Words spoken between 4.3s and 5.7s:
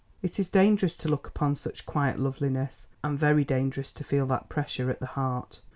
pressure at the heart.